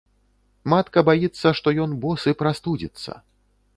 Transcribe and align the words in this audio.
Матка 0.73 1.03
баіцца, 1.11 1.47
што 1.59 1.75
ён 1.85 1.93
босы 2.07 2.35
прастудзіцца. 2.43 3.11